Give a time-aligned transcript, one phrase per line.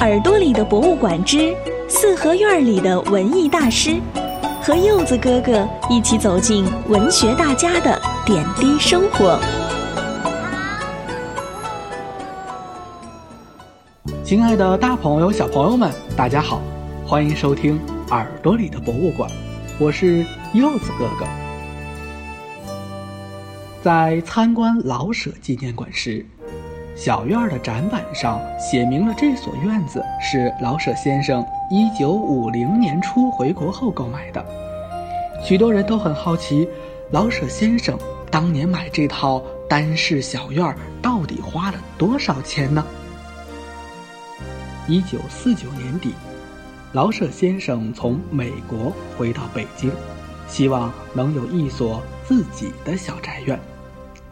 [0.00, 1.54] 耳朵里的博物馆之
[1.86, 4.00] 四合院里的文艺大师，
[4.62, 9.38] 和柚子哥哥一起走进文学大家的点滴生活。
[14.24, 16.62] 亲爱的大朋友、小朋友们，大家好，
[17.04, 17.78] 欢迎收听
[18.10, 19.28] 《耳朵里的博物馆》，
[19.78, 20.24] 我是
[20.54, 21.26] 柚子哥哥。
[23.82, 26.24] 在参观老舍纪念馆时，
[26.96, 34.44] 小院的展板上写明了这所院子是老舍先生1950年初回国后购买的。
[35.42, 36.68] 许多人都很好奇，
[37.10, 37.98] 老舍先生
[38.30, 42.84] 当年买这套单室小院到底花了多少钱呢
[44.88, 46.12] ？1949年底，
[46.92, 49.90] 老舍先生从美国回到北京，
[50.46, 53.58] 希望能有一所自己的小宅院。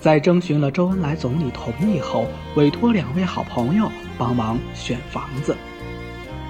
[0.00, 5.54] 在征询了周恩来总理同意后，委托两位好朋友帮忙选房子，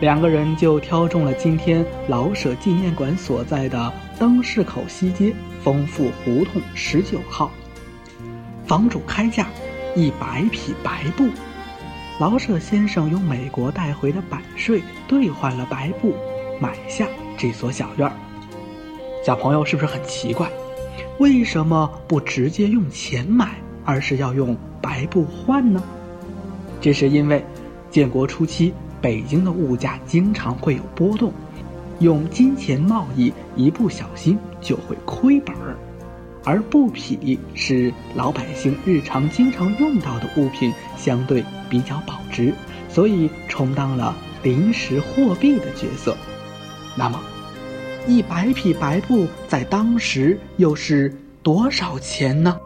[0.00, 7.50] 两个人就挑中了今天老舍纪念馆所在的灯市口西街丰富胡同十九号。
[8.66, 9.46] 房主开价
[9.96, 11.26] 一百匹白布，
[12.20, 16.14] 老舍先生用美国带回的版税兑换了白布，
[16.60, 17.08] 买下
[17.38, 18.12] 这所小院儿。
[19.24, 20.46] 小朋友是不是很奇怪？
[21.18, 25.82] 为什么不直接用钱买，而是要用白布换呢？
[26.80, 27.44] 这是因为，
[27.90, 31.32] 建国初期北京的物价经常会有波动，
[31.98, 35.76] 用金钱贸易一不小心就会亏本儿，
[36.44, 42.54] 而布匹是老百姓日常经常用到的物品，相对比较保值，
[42.88, 46.16] 所以充当了临时货币的角色。
[46.96, 47.20] 那么。
[48.08, 52.58] 一百匹白布在当时又是多少钱呢？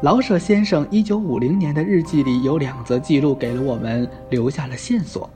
[0.00, 5.28] 老舍先生一九五零年的日记里有两则记录给了我们留下了线索。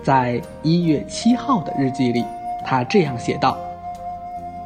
[0.00, 2.24] 在一月七号的日记里，
[2.64, 3.58] 他这样写道：“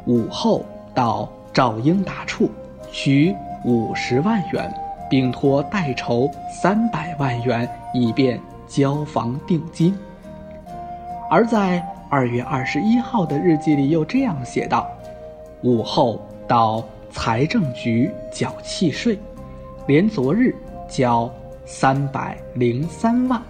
[0.05, 2.51] 午后到赵英达处，
[2.91, 3.35] 取
[3.65, 4.71] 五十万元，
[5.09, 9.97] 并托代筹三百万元，以便交房定金。”
[11.31, 14.89] 而在二月二十一号的日记里又这样写道
[15.61, 16.81] ：“午后到
[17.11, 19.19] 财政局缴契税，
[19.87, 20.55] 连昨日
[20.89, 21.29] 交
[21.65, 23.41] 三百零三万。”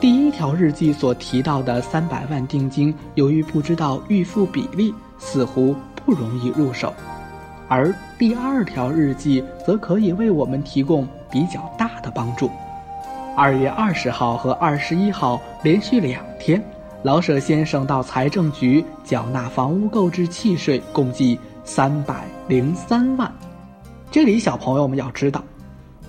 [0.00, 6.90] 第一条日记所提到的三百万定金，由于不知道预付比例，似乎不容易入手；
[7.68, 12.50] 而第二条日记则可以为我们提供比较大的帮助。
[13.36, 16.60] 二月二十号和二十一号连续两天。
[17.06, 23.32] 老舍先生到财政局缴纳房屋购置契税，共计三百零三万。
[24.10, 25.40] 这里小朋友们要知道，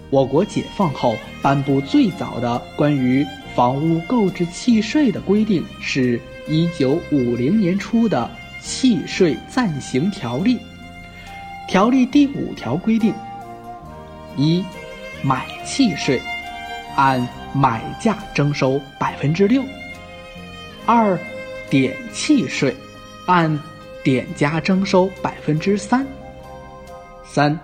[0.10, 3.24] 我国解放后颁布最早的关于
[3.56, 8.28] 房屋购置契税的规定，是一九五零年初的
[8.66, 10.56] 《契税暂行条例》。
[11.70, 13.14] 条例第五条规定：
[14.36, 14.66] 一、
[15.22, 16.20] 买契税，
[16.96, 17.22] 按
[17.54, 19.62] 买价征收百分之六。
[20.88, 21.20] 二，
[21.70, 22.74] 点契税，
[23.26, 23.60] 按
[24.06, 26.08] 点价征收百分之三。
[27.26, 27.60] 三，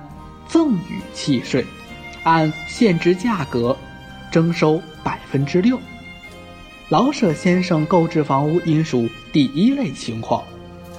[0.45, 1.65] 赠与契税，
[2.23, 3.75] 按现值价格
[4.29, 5.79] 征收百分之六。
[6.89, 10.43] 老舍先生购置房屋应属第一类情况，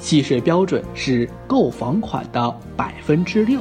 [0.01, 3.61] 契税标准是购房款的百分之六，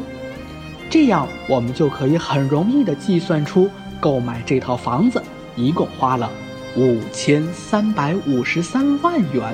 [0.89, 3.69] 这样我们就可以很容易的计算出
[3.99, 5.21] 购买这套房子
[5.57, 6.31] 一共花了。
[6.75, 9.53] 五千三百五十三万元。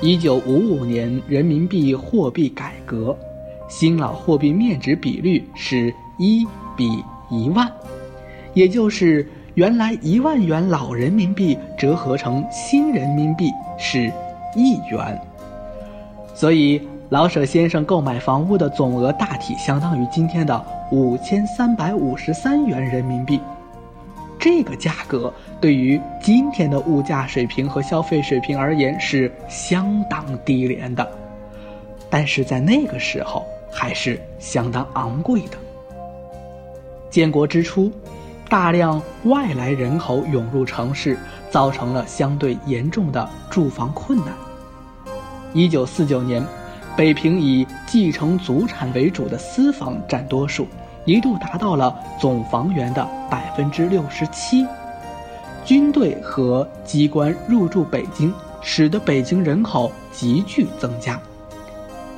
[0.00, 3.16] 一九五五年人民币货币改革，
[3.68, 6.44] 新老货币面值比率是一
[6.76, 7.70] 比一万，
[8.52, 14.12] 也就是原来一万元老人民币折合成新人民币是
[14.56, 15.20] 一元。
[16.34, 23.40] 所以老舍先生购买房屋的总额大体相当于今天的五千三百五十三元人民币。
[24.38, 31.06] 这个价格对于今天的物价水平和消费水平而言是相当低廉的，
[32.08, 35.58] 但是在那个时候还是相当昂贵的。
[37.10, 37.90] 建国之初，
[38.48, 41.18] 大量外来人口涌入城市，
[41.50, 44.28] 造成了相对严重的住房困难。
[45.54, 46.44] 一九四九年，
[46.96, 50.66] 北平以继承祖产为主的私房占多数。
[51.08, 54.66] 一度达到了总房源的百分之六十七，
[55.64, 61.18] 军队和机关入驻北京，使得北京人口急剧增加。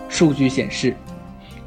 [0.09, 0.93] 数据显示，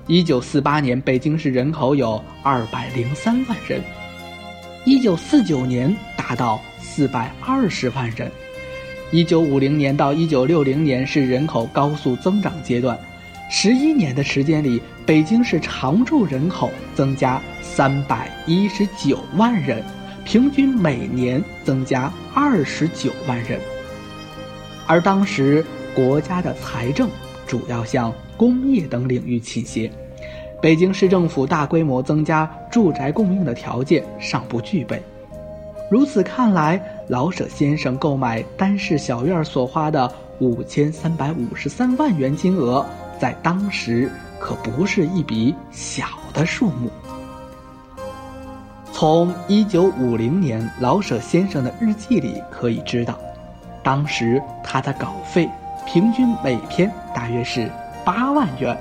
[0.06, 3.82] 一九四八年北京市人口有二百零三万人，
[4.84, 8.30] 一九四九年达到四百二十万人。
[9.12, 13.00] 一九五零年到一九六零年是人口高速增长阶段，
[13.56, 19.84] 十一年的时间里，北京市常住人口增加三百一十九万人，
[20.26, 23.60] 平均每年增加二十九万人。
[24.88, 25.64] 而当时
[25.94, 27.08] 国家的财政
[27.46, 29.90] 主要向工业等领域倾斜，
[30.60, 35.00] 北京市政府大规模增加住宅供应的条件尚不具备。
[35.92, 42.84] 如此看来，老舍先生购买单室小院所花的五千三百五十三万元金额，
[43.24, 46.92] 在当时可不是一笔小的数目。
[48.92, 53.18] 从一九五零年老舍先生的日记里可以知道，
[53.82, 55.50] 当时他的稿费
[55.86, 57.72] 平均每篇大约是
[58.04, 58.78] 八万元。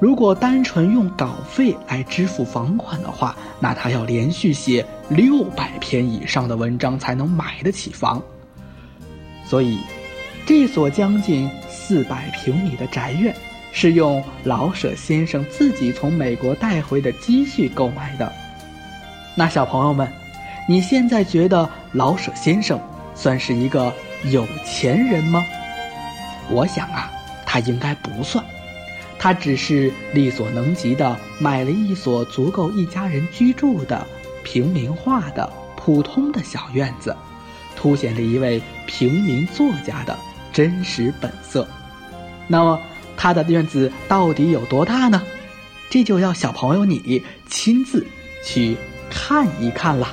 [0.00, 8.20] 如果单纯用稿费来支付房款的话，那他要连续写六百篇以上的文章才能买得起房。
[9.44, 9.78] 所以，
[10.46, 13.34] 这所将近四百平米的宅院，
[13.72, 18.32] 是用老舍先生自己从美国带回的积蓄购买的。
[19.34, 20.08] 那小朋友们，
[20.68, 22.80] 你现在觉得老舍先生
[23.12, 23.92] 算是一个
[24.30, 25.44] 有钱人吗？
[26.48, 27.10] 我想啊，
[27.44, 28.42] 他应该不算。
[29.18, 34.06] 他只是力所能及的买了一所足够一家人居住的
[34.44, 37.16] 平民化的普通的小院子，
[37.74, 40.16] 凸显了一位平民作家的
[40.56, 41.68] 真实本色。
[42.48, 42.80] 那么，
[43.14, 45.22] 他的院子到底有多大呢？
[45.90, 48.06] 这就要小朋友你亲自
[48.42, 48.74] 去
[49.10, 50.08] 看一看了。